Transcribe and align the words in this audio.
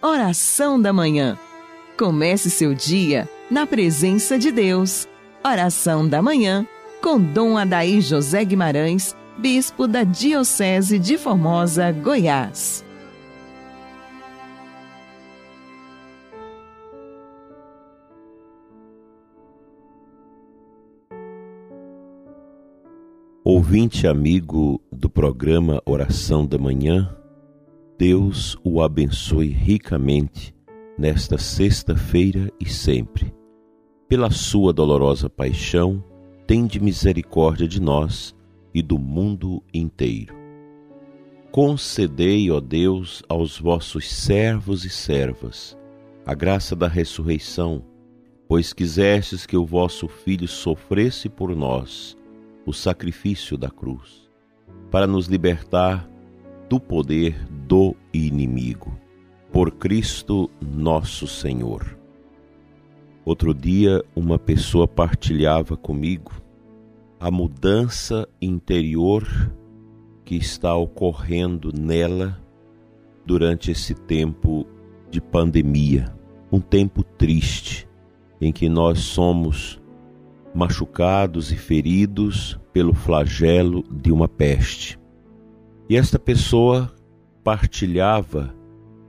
Oração 0.00 0.80
da 0.80 0.92
Manhã. 0.92 1.36
Comece 1.98 2.50
seu 2.50 2.72
dia 2.72 3.28
na 3.50 3.66
presença 3.66 4.38
de 4.38 4.52
Deus. 4.52 5.08
Oração 5.44 6.08
da 6.08 6.22
Manhã 6.22 6.64
com 7.02 7.20
Dom 7.20 7.58
Adaí 7.58 8.00
José 8.00 8.44
Guimarães, 8.44 9.16
Bispo 9.36 9.88
da 9.88 10.04
Diocese 10.04 11.00
de 11.00 11.18
Formosa, 11.18 11.90
Goiás. 11.90 12.84
Ouvinte 23.42 24.06
amigo 24.06 24.80
do 24.92 25.10
programa 25.10 25.82
Oração 25.84 26.46
da 26.46 26.56
Manhã, 26.56 27.17
Deus 27.98 28.56
o 28.62 28.80
abençoe 28.80 29.48
ricamente 29.48 30.54
nesta 30.96 31.36
sexta-feira 31.36 32.48
e 32.60 32.64
sempre. 32.64 33.34
Pela 34.06 34.30
sua 34.30 34.72
dolorosa 34.72 35.28
paixão, 35.28 36.04
tende 36.46 36.78
misericórdia 36.78 37.66
de 37.66 37.82
nós 37.82 38.36
e 38.72 38.82
do 38.82 39.00
mundo 39.00 39.64
inteiro. 39.74 40.32
Concedei, 41.50 42.48
ó 42.52 42.60
Deus, 42.60 43.20
aos 43.28 43.58
vossos 43.58 44.08
servos 44.08 44.84
e 44.84 44.90
servas 44.90 45.76
a 46.24 46.34
graça 46.34 46.76
da 46.76 46.86
ressurreição, 46.86 47.84
pois 48.46 48.72
quisestes 48.72 49.44
que 49.44 49.56
o 49.56 49.66
vosso 49.66 50.06
Filho 50.06 50.46
sofresse 50.46 51.28
por 51.28 51.52
nós 51.56 52.16
o 52.64 52.72
sacrifício 52.72 53.58
da 53.58 53.68
cruz, 53.68 54.30
para 54.88 55.06
nos 55.06 55.26
libertar 55.26 56.08
do 56.68 56.78
poder 56.78 57.34
do 57.66 57.94
inimigo. 58.12 58.98
Por 59.52 59.70
Cristo 59.72 60.50
nosso 60.60 61.26
Senhor. 61.26 61.98
Outro 63.24 63.54
dia, 63.54 64.04
uma 64.14 64.38
pessoa 64.38 64.86
partilhava 64.86 65.76
comigo 65.76 66.32
a 67.20 67.30
mudança 67.30 68.28
interior 68.40 69.26
que 70.24 70.36
está 70.36 70.74
ocorrendo 70.74 71.72
nela 71.72 72.40
durante 73.24 73.70
esse 73.70 73.94
tempo 73.94 74.66
de 75.10 75.20
pandemia, 75.20 76.14
um 76.50 76.60
tempo 76.60 77.02
triste 77.02 77.88
em 78.40 78.52
que 78.52 78.68
nós 78.68 79.00
somos 79.00 79.80
machucados 80.54 81.50
e 81.50 81.56
feridos 81.56 82.58
pelo 82.72 82.94
flagelo 82.94 83.84
de 83.90 84.12
uma 84.12 84.28
peste. 84.28 84.97
E 85.88 85.96
esta 85.96 86.18
pessoa 86.18 86.92
partilhava 87.42 88.54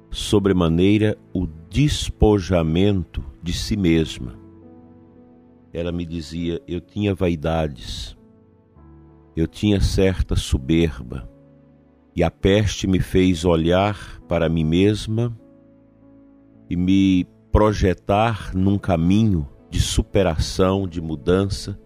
sobremaneira 0.09 1.17
o 1.33 1.45
despojamento 1.45 3.22
de 3.44 3.52
si 3.52 3.75
mesma. 3.75 4.39
Ela 5.73 5.91
me 5.91 6.05
dizia: 6.05 6.61
eu 6.66 6.80
tinha 6.80 7.13
vaidades, 7.13 8.17
eu 9.35 9.45
tinha 9.45 9.81
certa 9.81 10.38
soberba, 10.38 11.30
e 12.16 12.23
a 12.23 12.31
peste 12.31 12.88
me 12.88 13.02
fez 13.02 13.44
olhar 13.44 14.22
para 14.22 14.47
mim 14.47 14.63
mesma 14.63 15.38
e 16.69 16.77
me 16.77 17.27
projetar 17.52 18.55
num 18.55 18.77
caminho 18.77 19.45
de 19.69 19.81
superação, 19.81 20.88
de 20.88 21.02
mudança, 21.02 21.77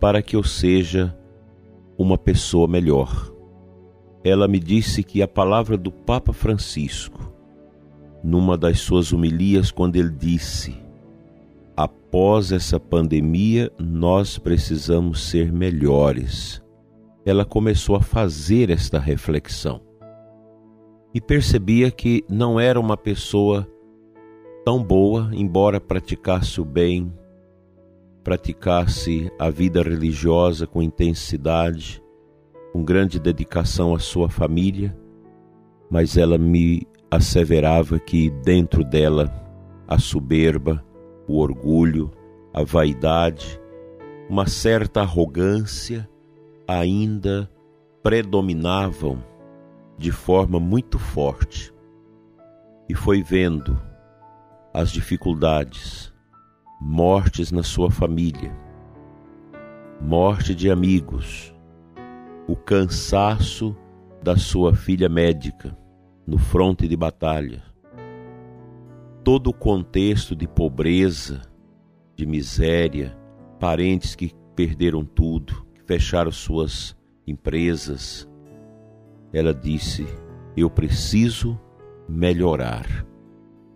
para 0.00 0.22
que 0.22 0.34
eu 0.34 0.42
seja 0.42 1.14
uma 1.98 2.16
pessoa 2.16 2.66
melhor 2.66 3.30
ela 4.22 4.46
me 4.46 4.58
disse 4.58 5.02
que 5.02 5.22
a 5.22 5.28
palavra 5.28 5.76
do 5.76 5.90
Papa 5.90 6.32
Francisco, 6.32 7.32
numa 8.22 8.56
das 8.56 8.80
suas 8.80 9.12
homilias, 9.12 9.70
quando 9.70 9.96
ele 9.96 10.10
disse: 10.10 10.76
Após 11.76 12.52
essa 12.52 12.78
pandemia, 12.78 13.70
nós 13.78 14.36
precisamos 14.36 15.22
ser 15.22 15.50
melhores. 15.50 16.62
Ela 17.24 17.44
começou 17.44 17.96
a 17.96 18.00
fazer 18.00 18.70
esta 18.70 18.98
reflexão 18.98 19.80
e 21.14 21.20
percebia 21.20 21.90
que 21.90 22.24
não 22.28 22.58
era 22.60 22.78
uma 22.78 22.96
pessoa 22.96 23.66
tão 24.64 24.82
boa, 24.82 25.30
embora 25.32 25.80
praticasse 25.80 26.60
o 26.60 26.64
bem, 26.64 27.12
praticasse 28.22 29.30
a 29.38 29.50
vida 29.50 29.82
religiosa 29.82 30.66
com 30.66 30.82
intensidade, 30.82 32.02
com 32.72 32.82
grande 32.84 33.18
dedicação 33.18 33.94
à 33.94 33.98
sua 33.98 34.28
família, 34.28 34.96
mas 35.90 36.16
ela 36.16 36.38
me 36.38 36.86
asseverava 37.10 37.98
que 37.98 38.30
dentro 38.44 38.84
dela 38.84 39.32
a 39.88 39.98
soberba, 39.98 40.84
o 41.26 41.38
orgulho, 41.38 42.10
a 42.54 42.62
vaidade, 42.62 43.60
uma 44.28 44.46
certa 44.46 45.00
arrogância 45.00 46.08
ainda 46.66 47.50
predominavam 48.02 49.22
de 49.98 50.12
forma 50.12 50.60
muito 50.60 50.98
forte. 50.98 51.74
E 52.88 52.94
foi 52.94 53.22
vendo 53.22 53.80
as 54.72 54.92
dificuldades, 54.92 56.12
mortes 56.80 57.50
na 57.50 57.64
sua 57.64 57.90
família, 57.90 58.56
morte 60.00 60.54
de 60.54 60.70
amigos, 60.70 61.52
o 62.50 62.56
cansaço 62.56 63.76
da 64.24 64.36
sua 64.36 64.74
filha 64.74 65.08
médica 65.08 65.78
no 66.26 66.36
fronte 66.36 66.88
de 66.88 66.96
batalha. 66.96 67.62
Todo 69.22 69.50
o 69.50 69.54
contexto 69.54 70.34
de 70.34 70.48
pobreza, 70.48 71.42
de 72.16 72.26
miséria, 72.26 73.16
parentes 73.60 74.16
que 74.16 74.32
perderam 74.56 75.04
tudo, 75.04 75.64
que 75.72 75.80
fecharam 75.84 76.32
suas 76.32 76.96
empresas. 77.24 78.28
Ela 79.32 79.54
disse: 79.54 80.04
Eu 80.56 80.68
preciso 80.68 81.56
melhorar, 82.08 83.06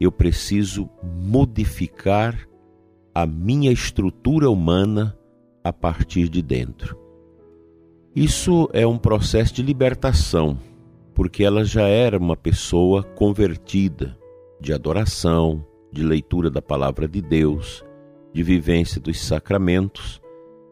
eu 0.00 0.10
preciso 0.10 0.91
modificar 1.00 2.36
a 3.14 3.24
minha 3.24 3.70
estrutura 3.70 4.50
humana 4.50 5.16
a 5.62 5.72
partir 5.72 6.28
de 6.28 6.42
dentro. 6.42 7.03
Isso 8.14 8.70
é 8.72 8.86
um 8.86 8.97
processo 8.97 9.52
de 9.54 9.60
libertação, 9.60 10.56
porque 11.16 11.42
ela 11.42 11.64
já 11.64 11.88
era 11.88 12.16
uma 12.16 12.36
pessoa 12.36 13.02
convertida, 13.02 14.16
de 14.60 14.72
adoração, 14.72 15.66
de 15.91 16.04
leitura 16.04 16.48
da 16.48 16.62
palavra 16.62 17.08
de 17.08 17.20
Deus, 17.20 17.84
de 18.32 18.41
vivência 18.41 19.00
dos 19.00 19.20
sacramentos, 19.20 20.22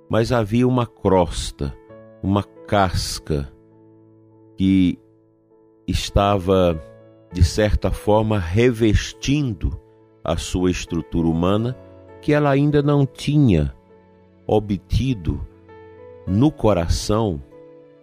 mas 0.09 0.31
havia 0.31 0.69
uma 0.69 0.87
crosta, 0.87 1.77
uma 2.23 2.45
casca 2.45 3.53
que 4.57 4.97
estava, 5.85 6.81
de 7.33 7.43
certa 7.43 7.91
forma, 7.91 8.39
revestindo 8.39 9.77
a 10.23 10.37
sua 10.37 10.71
estrutura 10.71 11.27
humana 11.27 11.77
que 12.21 12.33
ela 12.33 12.51
ainda 12.51 12.81
não 12.81 13.05
tinha 13.05 13.75
obtido 14.47 15.45
no 16.27 16.51
coração 16.51 17.43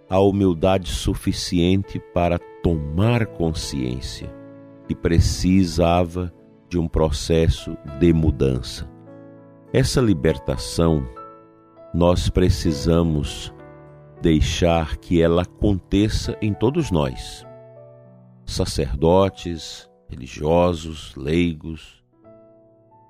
a 0.09 0.19
humildade 0.19 0.89
suficiente 0.89 1.99
para 2.13 2.39
tomar 2.63 3.25
consciência 3.27 4.33
que 4.87 4.95
precisava 4.95 6.33
de 6.67 6.79
um 6.79 6.87
processo 6.87 7.77
de 7.99 8.11
mudança. 8.11 8.89
Essa 9.71 10.01
libertação 10.01 11.07
nós 11.93 12.29
precisamos 12.29 13.53
deixar 14.21 14.97
que 14.97 15.21
ela 15.21 15.43
aconteça 15.43 16.37
em 16.41 16.53
todos 16.53 16.91
nós, 16.91 17.45
sacerdotes, 18.45 19.89
religiosos, 20.09 21.15
leigos, 21.15 22.03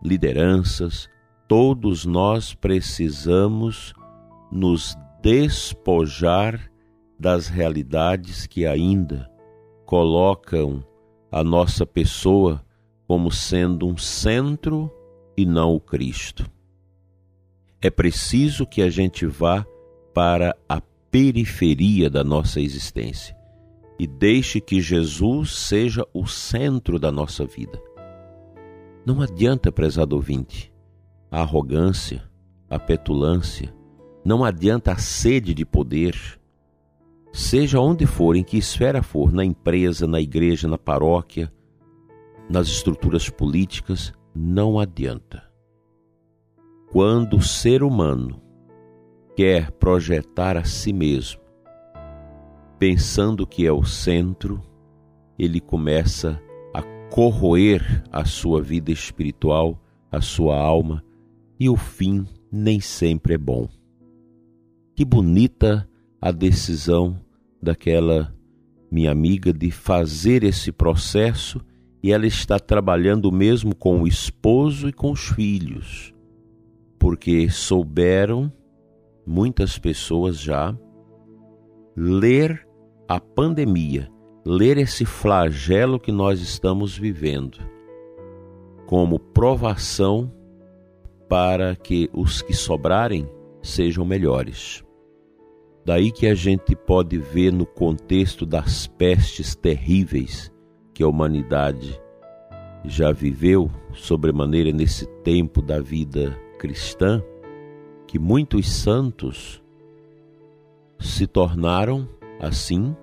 lideranças, 0.03 1.09
todos 1.47 2.05
nós 2.05 2.53
precisamos 2.53 3.93
nos 4.51 4.97
despojar 5.21 6.71
das 7.19 7.47
realidades 7.47 8.47
que 8.47 8.65
ainda 8.65 9.29
colocam 9.85 10.83
a 11.31 11.43
nossa 11.43 11.85
pessoa 11.85 12.63
como 13.07 13.31
sendo 13.31 13.87
um 13.87 13.97
centro 13.97 14.91
e 15.35 15.45
não 15.45 15.75
o 15.75 15.79
Cristo. 15.79 16.49
É 17.81 17.89
preciso 17.89 18.65
que 18.65 18.81
a 18.81 18.89
gente 18.89 19.25
vá 19.25 19.65
para 20.13 20.55
a 20.67 20.81
periferia 21.09 22.09
da 22.09 22.23
nossa 22.23 22.59
existência 22.59 23.35
e 23.97 24.07
deixe 24.07 24.61
que 24.61 24.79
Jesus 24.79 25.55
seja 25.55 26.05
o 26.13 26.25
centro 26.25 26.97
da 26.97 27.11
nossa 27.11 27.45
vida. 27.45 27.81
Não 29.05 29.21
adianta, 29.21 29.71
prezado 29.71 30.15
ouvinte, 30.15 30.71
a 31.31 31.41
arrogância, 31.41 32.23
a 32.69 32.77
petulância, 32.77 33.73
não 34.23 34.43
adianta 34.43 34.91
a 34.91 34.97
sede 34.97 35.53
de 35.53 35.65
poder, 35.65 36.15
seja 37.31 37.79
onde 37.79 38.05
for, 38.05 38.35
em 38.35 38.43
que 38.43 38.57
esfera 38.57 39.01
for, 39.01 39.31
na 39.31 39.45
empresa, 39.45 40.05
na 40.07 40.19
igreja, 40.19 40.67
na 40.67 40.77
paróquia, 40.77 41.51
nas 42.49 42.67
estruturas 42.67 43.29
políticas, 43.29 44.13
não 44.35 44.79
adianta. 44.79 45.43
Quando 46.91 47.37
o 47.37 47.41
ser 47.41 47.83
humano 47.83 48.41
quer 49.35 49.71
projetar 49.71 50.57
a 50.57 50.63
si 50.63 50.91
mesmo, 50.91 51.39
pensando 52.79 53.45
que 53.45 53.65
é 53.65 53.71
o 53.71 53.83
centro, 53.83 54.61
ele 55.37 55.59
começa 55.59 56.41
a 56.73 56.81
corroer 57.09 58.03
a 58.11 58.25
sua 58.25 58.61
vida 58.61 58.91
espiritual, 58.91 59.79
a 60.11 60.19
sua 60.19 60.57
alma, 60.57 61.03
e 61.59 61.69
o 61.69 61.75
fim 61.75 62.25
nem 62.51 62.79
sempre 62.79 63.35
é 63.35 63.37
bom. 63.37 63.67
Que 64.99 65.05
bonita 65.05 65.87
a 66.19 66.29
decisão 66.29 67.21
daquela 67.63 68.35
minha 68.91 69.09
amiga 69.09 69.53
de 69.53 69.71
fazer 69.71 70.43
esse 70.43 70.73
processo 70.73 71.61
e 72.03 72.11
ela 72.11 72.27
está 72.27 72.59
trabalhando 72.59 73.31
mesmo 73.31 73.73
com 73.73 74.01
o 74.01 74.07
esposo 74.09 74.89
e 74.89 74.91
com 74.91 75.13
os 75.13 75.29
filhos, 75.29 76.13
porque 76.99 77.49
souberam 77.49 78.51
muitas 79.25 79.79
pessoas 79.79 80.37
já 80.37 80.77
ler 81.95 82.67
a 83.07 83.21
pandemia, 83.21 84.11
ler 84.45 84.77
esse 84.77 85.05
flagelo 85.05 85.97
que 85.97 86.11
nós 86.11 86.41
estamos 86.41 86.97
vivendo 86.97 87.57
como 88.85 89.17
provação 89.17 90.29
para 91.29 91.73
que 91.73 92.09
os 92.11 92.41
que 92.41 92.53
sobrarem 92.53 93.25
sejam 93.61 94.03
melhores. 94.03 94.83
Daí 95.85 96.11
que 96.11 96.27
a 96.27 96.35
gente 96.35 96.75
pode 96.75 97.17
ver 97.17 97.51
no 97.51 97.65
contexto 97.65 98.45
das 98.45 98.85
pestes 98.85 99.55
terríveis 99.55 100.51
que 100.93 101.01
a 101.01 101.07
humanidade 101.07 101.99
já 102.85 103.11
viveu 103.11 103.69
sobremaneira 103.93 104.71
nesse 104.71 105.05
tempo 105.23 105.61
da 105.61 105.79
vida 105.79 106.37
cristã, 106.57 107.23
que 108.07 108.19
muitos 108.19 108.69
santos 108.69 109.61
se 110.99 111.25
tornaram 111.25 112.07
assim 112.39 112.95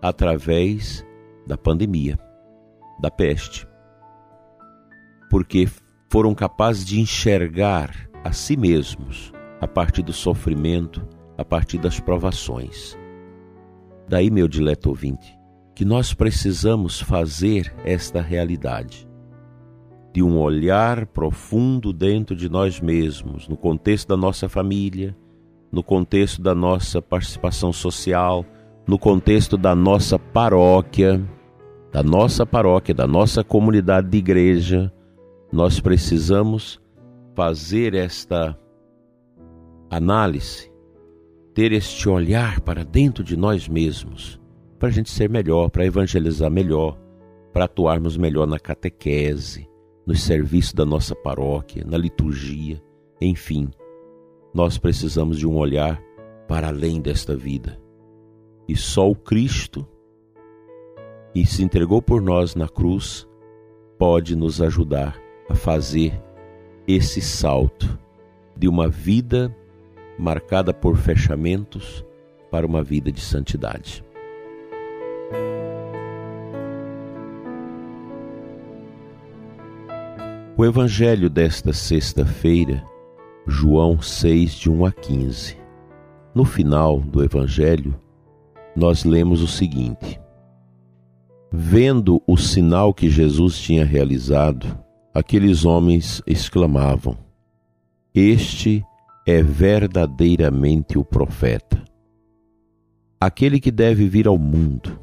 através 0.00 1.04
da 1.46 1.56
pandemia, 1.56 2.18
da 3.00 3.10
peste, 3.10 3.66
porque 5.30 5.68
foram 6.10 6.34
capazes 6.34 6.84
de 6.84 7.00
enxergar 7.00 8.08
a 8.24 8.32
si 8.32 8.56
mesmos 8.56 9.32
a 9.60 9.68
partir 9.68 10.02
do 10.02 10.12
sofrimento, 10.12 11.06
a 11.36 11.44
partir 11.44 11.78
das 11.78 12.00
provações. 12.00 12.96
Daí, 14.08 14.30
meu 14.30 14.48
dileto 14.48 14.88
ouvinte, 14.88 15.36
que 15.74 15.84
nós 15.84 16.14
precisamos 16.14 17.00
fazer 17.00 17.74
esta 17.84 18.20
realidade 18.20 19.06
de 20.12 20.22
um 20.22 20.38
olhar 20.38 21.04
profundo 21.06 21.92
dentro 21.92 22.34
de 22.34 22.48
nós 22.48 22.80
mesmos, 22.80 23.46
no 23.48 23.56
contexto 23.56 24.08
da 24.08 24.16
nossa 24.16 24.48
família, 24.48 25.14
no 25.70 25.82
contexto 25.82 26.40
da 26.40 26.54
nossa 26.54 27.02
participação 27.02 27.70
social, 27.70 28.42
no 28.86 28.98
contexto 28.98 29.58
da 29.58 29.74
nossa 29.74 30.18
paróquia, 30.18 31.22
da 31.92 32.02
nossa 32.02 32.46
paróquia, 32.46 32.94
da 32.94 33.06
nossa 33.06 33.44
comunidade 33.44 34.08
de 34.08 34.16
igreja, 34.16 34.90
nós 35.52 35.80
precisamos 35.80 36.80
fazer 37.34 37.94
esta 37.94 38.58
análise, 39.90 40.72
ter 41.56 41.72
este 41.72 42.06
olhar 42.06 42.60
para 42.60 42.84
dentro 42.84 43.24
de 43.24 43.34
nós 43.34 43.66
mesmos, 43.66 44.38
para 44.78 44.90
a 44.90 44.92
gente 44.92 45.08
ser 45.08 45.30
melhor, 45.30 45.70
para 45.70 45.86
evangelizar 45.86 46.50
melhor, 46.50 46.98
para 47.50 47.64
atuarmos 47.64 48.18
melhor 48.18 48.46
na 48.46 48.58
catequese, 48.58 49.66
no 50.06 50.14
serviço 50.14 50.76
da 50.76 50.84
nossa 50.84 51.16
paróquia, 51.16 51.82
na 51.82 51.96
liturgia, 51.96 52.78
enfim, 53.18 53.70
nós 54.52 54.76
precisamos 54.76 55.38
de 55.38 55.46
um 55.46 55.56
olhar 55.56 55.98
para 56.46 56.68
além 56.68 57.00
desta 57.00 57.34
vida. 57.34 57.80
E 58.68 58.76
só 58.76 59.10
o 59.10 59.16
Cristo, 59.16 59.88
que 61.32 61.46
se 61.46 61.64
entregou 61.64 62.02
por 62.02 62.20
nós 62.20 62.54
na 62.54 62.68
cruz, 62.68 63.26
pode 63.98 64.36
nos 64.36 64.60
ajudar 64.60 65.18
a 65.48 65.54
fazer 65.54 66.22
esse 66.86 67.22
salto 67.22 67.98
de 68.54 68.68
uma 68.68 68.88
vida 68.88 69.56
marcada 70.18 70.72
por 70.72 70.96
fechamentos 70.96 72.04
para 72.50 72.66
uma 72.66 72.82
vida 72.82 73.12
de 73.12 73.20
santidade. 73.20 74.04
O 80.58 80.64
Evangelho 80.64 81.28
desta 81.28 81.72
sexta-feira, 81.72 82.82
João 83.46 84.00
6, 84.00 84.54
de 84.54 84.70
1 84.70 84.86
a 84.86 84.92
15. 84.92 85.58
No 86.34 86.46
final 86.46 86.98
do 86.98 87.22
Evangelho, 87.22 87.94
nós 88.74 89.04
lemos 89.04 89.42
o 89.42 89.46
seguinte: 89.46 90.18
Vendo 91.52 92.22
o 92.26 92.38
sinal 92.38 92.94
que 92.94 93.10
Jesus 93.10 93.58
tinha 93.58 93.84
realizado, 93.84 94.78
aqueles 95.12 95.66
homens 95.66 96.22
exclamavam: 96.26 97.18
Este 98.14 98.82
é 98.82 98.95
verdadeiramente 99.42 100.96
o 100.96 101.04
profeta, 101.04 101.82
aquele 103.20 103.58
que 103.58 103.72
deve 103.72 104.08
vir 104.08 104.28
ao 104.28 104.38
mundo. 104.38 105.00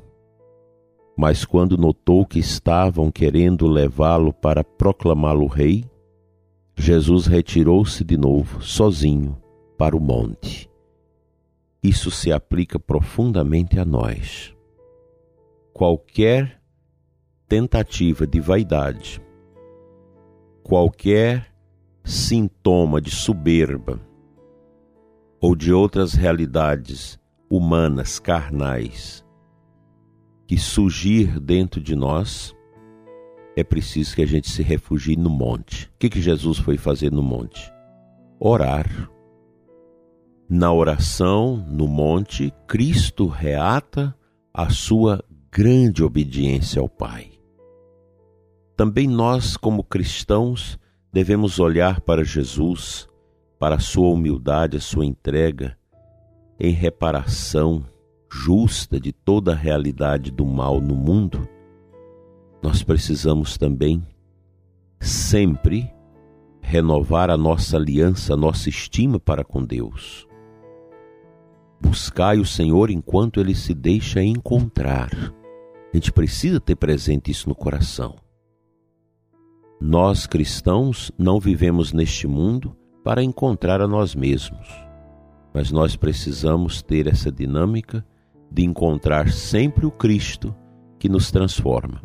Mas 1.17 1.43
quando 1.43 1.77
notou 1.77 2.25
que 2.25 2.39
estavam 2.39 3.11
querendo 3.11 3.67
levá-lo 3.67 4.31
para 4.31 4.63
proclamá-lo 4.63 5.45
rei, 5.45 5.83
Jesus 6.73 7.27
retirou-se 7.27 8.01
de 8.01 8.15
novo, 8.15 8.61
sozinho, 8.61 9.37
para 9.77 9.93
o 9.93 9.99
monte. 9.99 10.71
Isso 11.83 12.09
se 12.09 12.31
aplica 12.31 12.79
profundamente 12.79 13.77
a 13.77 13.83
nós. 13.83 14.55
Qualquer 15.73 16.61
tentativa 17.45 18.25
de 18.25 18.39
vaidade, 18.39 19.21
qualquer 20.63 21.53
sintoma 22.05 23.01
de 23.01 23.11
soberba 23.11 24.12
ou 25.43 25.57
de 25.57 25.73
outras 25.73 26.13
realidades 26.13 27.19
humanas, 27.49 28.17
carnais, 28.17 29.25
que 30.47 30.57
surgir 30.57 31.37
dentro 31.37 31.81
de 31.81 31.97
nós, 31.97 32.55
é 33.53 33.61
preciso 33.61 34.15
que 34.15 34.21
a 34.21 34.25
gente 34.25 34.49
se 34.49 34.63
refugie 34.63 35.17
no 35.17 35.29
monte. 35.29 35.87
O 35.87 35.97
que, 35.99 36.09
que 36.09 36.21
Jesus 36.21 36.59
foi 36.59 36.77
fazer 36.77 37.11
no 37.11 37.21
monte? 37.21 37.69
Orar. 38.39 38.87
Na 40.47 40.71
oração, 40.71 41.57
no 41.69 41.89
monte, 41.89 42.53
Cristo 42.65 43.27
reata 43.27 44.15
a 44.53 44.69
sua 44.69 45.21
grande 45.51 46.05
obediência 46.05 46.81
ao 46.81 46.87
Pai. 46.87 47.31
Também 48.77 49.09
nós, 49.09 49.57
como 49.57 49.83
cristãos, 49.83 50.79
devemos 51.11 51.59
olhar 51.59 51.99
para 51.99 52.23
Jesus, 52.23 53.09
para 53.63 53.75
a 53.75 53.79
sua 53.79 54.09
humildade, 54.09 54.75
a 54.75 54.81
sua 54.81 55.05
entrega, 55.05 55.77
em 56.59 56.73
reparação 56.73 57.81
justa 58.29 58.99
de 58.99 59.13
toda 59.13 59.53
a 59.53 59.55
realidade 59.55 60.31
do 60.31 60.45
mal 60.45 60.81
no 60.81 60.93
mundo. 60.93 61.47
Nós 62.61 62.83
precisamos 62.83 63.57
também 63.57 64.05
sempre 64.99 65.89
renovar 66.61 67.29
a 67.29 67.37
nossa 67.37 67.77
aliança, 67.77 68.33
a 68.33 68.35
nossa 68.35 68.67
estima 68.67 69.17
para 69.17 69.45
com 69.45 69.63
Deus. 69.63 70.27
Buscai 71.79 72.39
o 72.39 72.45
Senhor 72.45 72.89
enquanto 72.89 73.39
ele 73.39 73.55
se 73.55 73.73
deixa 73.73 74.21
encontrar. 74.21 75.09
A 75.93 75.95
gente 75.95 76.11
precisa 76.11 76.59
ter 76.59 76.75
presente 76.75 77.31
isso 77.31 77.47
no 77.47 77.55
coração. 77.55 78.17
Nós 79.79 80.27
cristãos 80.27 81.13
não 81.17 81.39
vivemos 81.39 81.93
neste 81.93 82.27
mundo 82.27 82.75
para 83.03 83.23
encontrar 83.23 83.81
a 83.81 83.87
nós 83.87 84.15
mesmos, 84.15 84.67
mas 85.53 85.71
nós 85.71 85.95
precisamos 85.95 86.81
ter 86.81 87.07
essa 87.07 87.31
dinâmica 87.31 88.05
de 88.51 88.63
encontrar 88.63 89.29
sempre 89.29 89.85
o 89.85 89.91
Cristo 89.91 90.55
que 90.97 91.09
nos 91.09 91.31
transforma, 91.31 92.01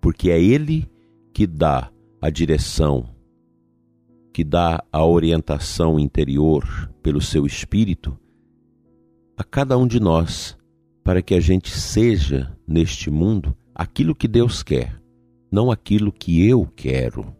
porque 0.00 0.30
é 0.30 0.42
Ele 0.42 0.90
que 1.32 1.46
dá 1.46 1.90
a 2.20 2.30
direção, 2.30 3.08
que 4.32 4.44
dá 4.44 4.84
a 4.92 5.04
orientação 5.04 5.98
interior 5.98 6.64
pelo 7.02 7.20
seu 7.20 7.46
Espírito 7.46 8.18
a 9.36 9.44
cada 9.44 9.76
um 9.76 9.86
de 9.86 10.00
nós, 10.00 10.56
para 11.04 11.22
que 11.22 11.34
a 11.34 11.40
gente 11.40 11.70
seja 11.70 12.56
neste 12.66 13.10
mundo 13.10 13.56
aquilo 13.74 14.14
que 14.14 14.26
Deus 14.26 14.62
quer 14.62 15.00
não 15.50 15.70
aquilo 15.70 16.12
que 16.12 16.46
eu 16.46 16.66
quero. 16.76 17.34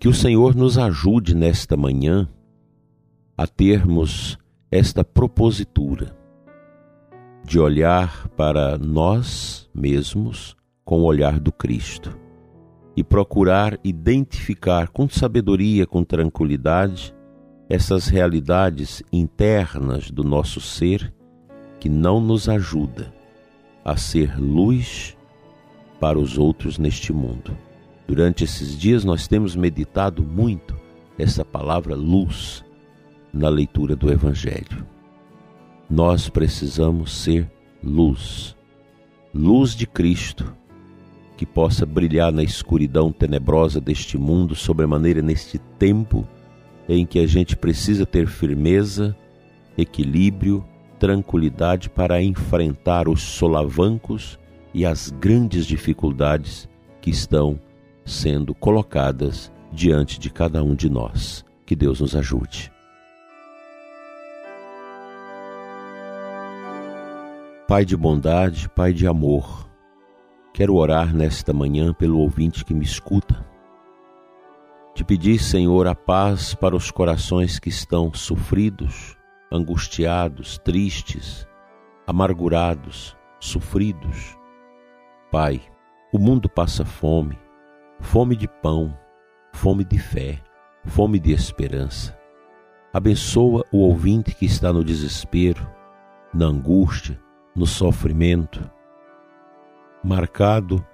Que 0.00 0.08
o 0.08 0.14
Senhor 0.14 0.56
nos 0.56 0.78
ajude 0.78 1.34
nesta 1.34 1.76
manhã 1.76 2.26
a 3.36 3.46
termos 3.46 4.38
esta 4.70 5.04
propositura 5.04 6.16
de 7.44 7.60
olhar 7.60 8.26
para 8.28 8.78
nós 8.78 9.68
mesmos 9.74 10.56
com 10.86 11.02
o 11.02 11.04
olhar 11.04 11.38
do 11.38 11.52
Cristo 11.52 12.18
e 12.96 13.04
procurar 13.04 13.78
identificar 13.84 14.88
com 14.88 15.06
sabedoria, 15.06 15.86
com 15.86 16.02
tranquilidade, 16.02 17.14
essas 17.68 18.06
realidades 18.08 19.02
internas 19.12 20.10
do 20.10 20.24
nosso 20.24 20.62
ser 20.62 21.12
que 21.78 21.90
não 21.90 22.22
nos 22.22 22.48
ajuda 22.48 23.12
a 23.84 23.98
ser 23.98 24.40
luz 24.40 25.14
para 26.00 26.18
os 26.18 26.38
outros 26.38 26.78
neste 26.78 27.12
mundo. 27.12 27.54
Durante 28.10 28.42
esses 28.42 28.76
dias 28.76 29.04
nós 29.04 29.28
temos 29.28 29.54
meditado 29.54 30.24
muito 30.24 30.74
essa 31.16 31.44
palavra 31.44 31.94
luz 31.94 32.64
na 33.32 33.48
leitura 33.48 33.94
do 33.94 34.10
evangelho. 34.10 34.84
Nós 35.88 36.28
precisamos 36.28 37.12
ser 37.12 37.48
luz. 37.80 38.56
Luz 39.32 39.76
de 39.76 39.86
Cristo 39.86 40.52
que 41.36 41.46
possa 41.46 41.86
brilhar 41.86 42.32
na 42.32 42.42
escuridão 42.42 43.12
tenebrosa 43.12 43.80
deste 43.80 44.18
mundo, 44.18 44.56
sobremaneira 44.56 45.22
neste 45.22 45.56
tempo 45.78 46.26
em 46.88 47.06
que 47.06 47.20
a 47.20 47.28
gente 47.28 47.56
precisa 47.56 48.04
ter 48.04 48.26
firmeza, 48.26 49.16
equilíbrio, 49.78 50.64
tranquilidade 50.98 51.88
para 51.88 52.20
enfrentar 52.20 53.08
os 53.08 53.22
solavancos 53.22 54.36
e 54.74 54.84
as 54.84 55.10
grandes 55.10 55.64
dificuldades 55.64 56.68
que 57.00 57.10
estão 57.10 57.56
sendo 58.04 58.54
colocadas 58.54 59.52
diante 59.72 60.18
de 60.18 60.30
cada 60.30 60.62
um 60.62 60.74
de 60.74 60.88
nós. 60.90 61.44
Que 61.64 61.76
Deus 61.76 62.00
nos 62.00 62.16
ajude. 62.16 62.72
Pai 67.68 67.84
de 67.84 67.96
bondade, 67.96 68.68
Pai 68.70 68.92
de 68.92 69.06
amor, 69.06 69.70
Quero 70.52 70.74
orar 70.74 71.14
nesta 71.14 71.52
manhã 71.52 71.90
pelo 71.94 72.18
ouvinte 72.18 72.64
que 72.64 72.74
me 72.74 72.84
escuta. 72.84 73.46
Te 74.94 75.04
pedir, 75.04 75.38
Senhor, 75.38 75.86
a 75.86 75.94
paz 75.94 76.54
para 76.54 76.76
os 76.76 76.90
corações 76.90 77.58
que 77.58 77.70
estão 77.70 78.12
sofridos, 78.12 79.16
angustiados, 79.50 80.58
tristes, 80.58 81.46
amargurados, 82.06 83.16
sofridos. 83.38 84.36
Pai, 85.30 85.62
o 86.12 86.18
mundo 86.18 86.46
passa 86.46 86.84
fome, 86.84 87.38
fome 88.00 88.34
de 88.34 88.48
pão, 88.48 88.96
fome 89.52 89.84
de 89.84 89.98
fé, 89.98 90.40
fome 90.84 91.18
de 91.18 91.32
esperança. 91.32 92.18
Abençoa 92.92 93.64
o 93.70 93.78
ouvinte 93.78 94.34
que 94.34 94.44
está 94.44 94.72
no 94.72 94.82
desespero, 94.82 95.70
na 96.34 96.46
angústia, 96.46 97.20
no 97.54 97.66
sofrimento 97.66 98.60
marcado 100.02 100.84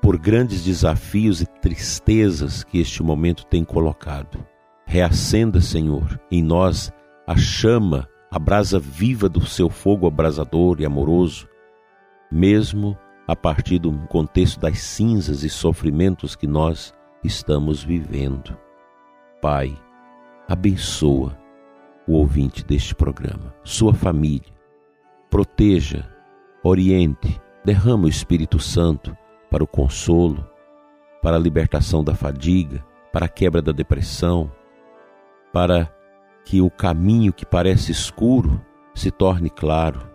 por 0.00 0.18
grandes 0.18 0.64
desafios 0.64 1.40
e 1.40 1.46
tristezas 1.46 2.64
que 2.64 2.78
este 2.78 3.02
momento 3.02 3.44
tem 3.46 3.64
colocado. 3.64 4.44
Reacenda, 4.86 5.60
Senhor, 5.60 6.20
em 6.30 6.42
nós 6.42 6.92
a 7.26 7.36
chama, 7.36 8.08
a 8.30 8.38
brasa 8.38 8.78
viva 8.78 9.28
do 9.28 9.44
seu 9.46 9.68
fogo 9.68 10.06
abrasador 10.06 10.80
e 10.80 10.86
amoroso, 10.86 11.48
mesmo 12.30 12.96
a 13.32 13.36
partir 13.36 13.78
do 13.78 13.90
contexto 14.08 14.60
das 14.60 14.78
cinzas 14.78 15.42
e 15.42 15.48
sofrimentos 15.48 16.36
que 16.36 16.46
nós 16.46 16.92
estamos 17.24 17.82
vivendo. 17.82 18.54
Pai, 19.40 19.74
abençoa 20.46 21.34
o 22.06 22.12
ouvinte 22.12 22.62
deste 22.62 22.94
programa, 22.94 23.54
sua 23.64 23.94
família, 23.94 24.52
proteja, 25.30 26.06
oriente, 26.62 27.40
Derrama 27.64 28.06
o 28.06 28.08
Espírito 28.08 28.58
Santo 28.58 29.16
para 29.48 29.62
o 29.62 29.68
consolo, 29.68 30.44
para 31.22 31.36
a 31.36 31.40
libertação 31.40 32.02
da 32.02 32.12
fadiga, 32.12 32.84
para 33.12 33.26
a 33.26 33.28
quebra 33.28 33.62
da 33.62 33.70
depressão, 33.70 34.50
para 35.52 35.90
que 36.44 36.60
o 36.60 36.68
caminho 36.68 37.32
que 37.32 37.46
parece 37.46 37.92
escuro 37.92 38.60
se 38.94 39.10
torne 39.10 39.48
claro 39.48 40.10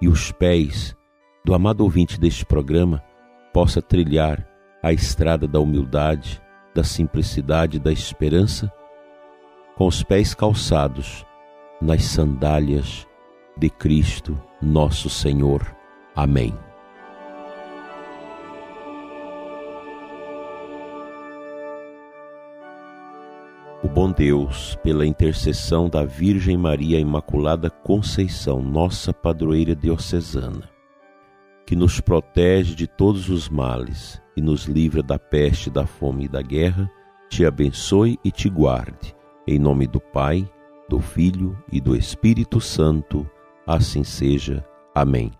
e 0.00 0.08
os 0.08 0.30
pés 0.30 0.96
do 1.44 1.54
amado 1.54 1.82
ouvinte 1.82 2.18
deste 2.18 2.44
programa 2.44 3.02
possa 3.52 3.82
trilhar 3.82 4.46
a 4.82 4.92
estrada 4.92 5.46
da 5.46 5.60
humildade, 5.60 6.42
da 6.74 6.82
simplicidade, 6.82 7.78
da 7.78 7.92
esperança, 7.92 8.72
com 9.76 9.86
os 9.86 10.02
pés 10.02 10.34
calçados 10.34 11.24
nas 11.80 12.04
sandálias 12.04 13.06
de 13.56 13.68
Cristo, 13.68 14.40
nosso 14.60 15.10
Senhor. 15.10 15.74
Amém. 16.14 16.54
o 23.82 23.88
bom 23.88 24.12
Deus, 24.12 24.78
pela 24.80 25.04
intercessão 25.04 25.88
da 25.88 26.04
Virgem 26.04 26.56
Maria 26.56 27.00
Imaculada 27.00 27.68
Conceição, 27.68 28.62
nossa 28.62 29.12
padroeira 29.12 29.74
diocesana, 29.74 30.71
que 31.72 31.76
nos 31.76 32.00
protege 32.00 32.74
de 32.74 32.86
todos 32.86 33.30
os 33.30 33.48
males 33.48 34.20
e 34.36 34.42
nos 34.42 34.66
livra 34.66 35.02
da 35.02 35.18
peste, 35.18 35.70
da 35.70 35.86
fome 35.86 36.26
e 36.26 36.28
da 36.28 36.42
guerra, 36.42 36.86
te 37.30 37.46
abençoe 37.46 38.18
e 38.22 38.30
te 38.30 38.50
guarde. 38.50 39.16
Em 39.46 39.58
nome 39.58 39.86
do 39.86 39.98
Pai, 39.98 40.46
do 40.86 41.00
Filho 41.00 41.56
e 41.72 41.80
do 41.80 41.96
Espírito 41.96 42.60
Santo, 42.60 43.26
assim 43.66 44.04
seja. 44.04 44.62
Amém. 44.94 45.32